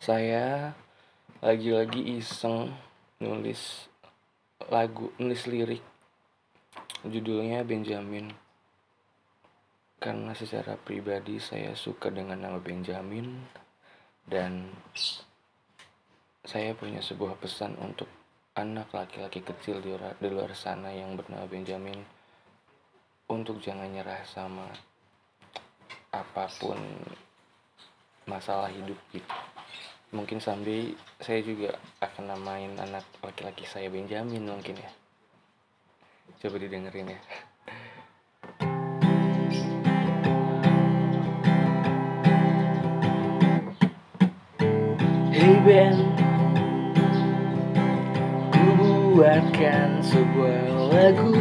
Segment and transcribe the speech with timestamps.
[0.00, 0.72] saya
[1.44, 2.72] lagi-lagi iseng
[3.20, 3.84] nulis
[4.72, 5.84] lagu nulis lirik.
[7.04, 8.32] Judulnya Benjamin.
[10.00, 13.44] Karena secara pribadi saya suka dengan nama Benjamin
[14.24, 14.72] dan
[16.48, 18.08] saya punya sebuah pesan untuk
[18.56, 22.00] anak laki-laki kecil di luar, di luar sana yang bernama Benjamin.
[23.28, 24.64] Untuk jangan nyerah sama
[26.08, 26.80] apa pun
[28.24, 29.59] masalah hidup gitu
[30.10, 30.90] mungkin sampai
[31.22, 34.90] saya juga akan namain anak laki-laki saya Benjamin mungkin ya.
[36.42, 37.20] Coba didengerin ya.
[45.30, 45.94] Hey Ben.
[48.50, 48.66] Ku
[49.14, 51.38] buatkan sebuah lagu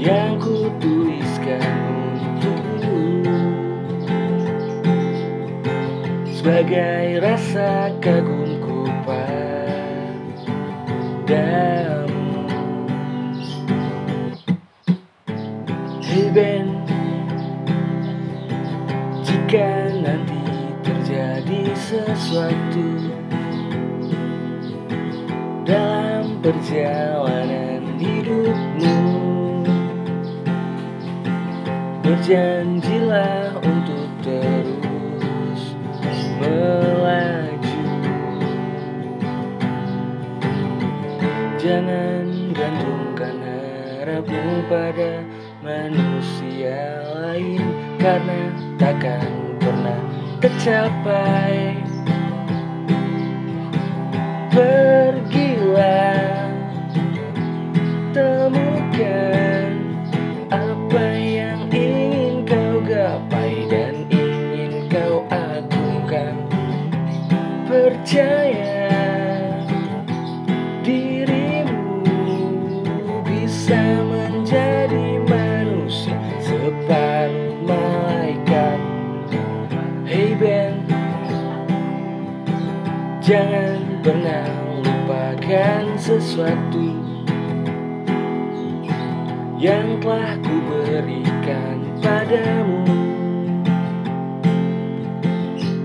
[0.00, 1.99] Yang ku tuliskan
[6.50, 9.70] sebagai rasa kagumku padamu.
[16.02, 16.74] Hey Ben.
[19.22, 20.42] Jika nanti
[20.82, 22.98] terjadi sesuatu
[25.62, 28.98] Dalam perjalanan hidupmu
[32.02, 34.89] Berjanjilah untuk terus
[36.50, 37.82] melaju
[41.60, 45.22] Jangan gantungkan harapmu pada
[45.62, 47.62] manusia lain
[48.00, 50.00] Karena takkan pernah
[50.40, 51.76] tercapai.
[54.50, 55.49] Pergilah
[83.30, 84.42] Jangan pernah
[84.82, 86.98] lupakan sesuatu
[89.54, 92.82] Yang telah kuberikan padamu.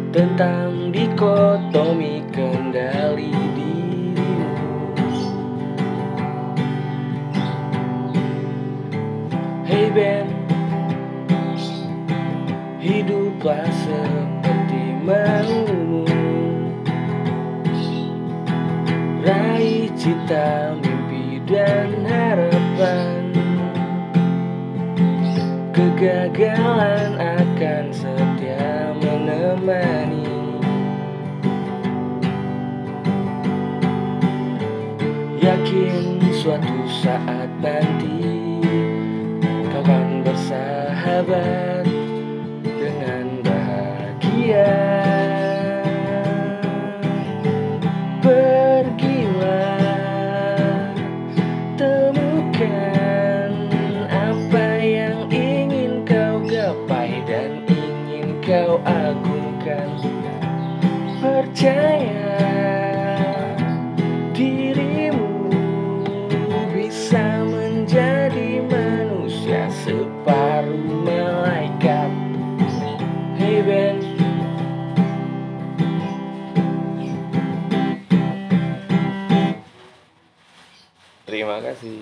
[0.10, 4.66] Tentang dikotomi kendali dirimu.
[9.70, 10.34] Hey Ben.
[12.82, 15.75] Hiduplah seperti maumu
[19.26, 23.34] meraih cita mimpi dan harapan.
[25.74, 30.30] Kegagalan akan setia menemani.
[35.42, 38.62] Yakin suatu saat nanti
[39.74, 41.90] kau akan bersahabat
[42.62, 44.70] dengan bahagia.
[61.66, 62.30] percaya
[64.38, 65.50] dirimu
[66.70, 72.14] bisa menjadi manusia separuh malaikat.
[73.42, 73.98] Hey Ben.
[81.26, 81.98] Terima kasih.